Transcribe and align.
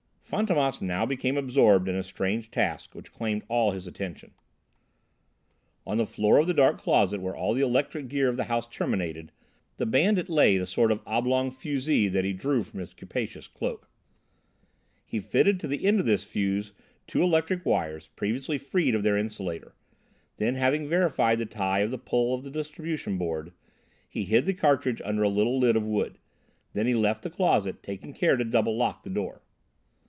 Fantômas 0.33 0.81
now 0.81 1.05
became 1.05 1.35
absorbed 1.35 1.89
in 1.89 1.95
a 1.95 2.03
strange 2.03 2.51
task 2.51 2.95
which 2.95 3.11
claimed 3.11 3.43
all 3.49 3.71
his 3.71 3.85
attention. 3.85 4.31
On 5.85 5.97
the 5.97 6.05
floor 6.05 6.37
of 6.37 6.47
the 6.47 6.53
dark 6.53 6.77
closet 6.79 7.19
where 7.19 7.35
all 7.35 7.53
the 7.53 7.59
electric 7.59 8.07
gear 8.07 8.29
of 8.29 8.37
the 8.37 8.45
house 8.45 8.65
terminated, 8.69 9.33
the 9.75 9.85
bandit 9.85 10.29
laid 10.29 10.61
a 10.61 10.65
sort 10.65 10.89
of 10.89 11.01
oblong 11.05 11.51
fusee 11.51 12.07
that 12.07 12.23
he 12.23 12.31
drew 12.31 12.63
from 12.63 12.79
his 12.79 12.93
capacious 12.93 13.45
cloak. 13.45 13.89
He 15.05 15.19
fitted 15.19 15.59
to 15.59 15.67
the 15.67 15.83
end 15.85 15.99
of 15.99 16.05
this 16.05 16.23
fusee 16.23 16.71
two 17.07 17.21
electric 17.21 17.65
wires 17.65 18.07
previously 18.15 18.57
freed 18.57 18.95
of 18.95 19.03
their 19.03 19.17
insulator; 19.17 19.75
then 20.37 20.55
having 20.55 20.87
verified 20.87 21.39
the 21.39 21.45
tie 21.45 21.79
of 21.79 21.91
the 21.91 21.97
pulls 21.97 22.37
of 22.37 22.43
the 22.53 22.57
distribution 22.61 23.17
board, 23.17 23.51
he 24.07 24.23
hid 24.23 24.45
the 24.45 24.53
cartridge 24.53 25.01
under 25.03 25.23
a 25.23 25.27
little 25.27 25.59
lid 25.59 25.75
of 25.75 25.83
wood. 25.85 26.19
Then 26.71 26.87
he 26.87 26.95
left 26.95 27.23
the 27.23 27.29
closet, 27.29 27.83
taking 27.83 28.13
care 28.13 28.37
to 28.37 28.45
double 28.45 28.77
lock 28.77 29.03
the 29.03 29.09
door. 29.09 29.41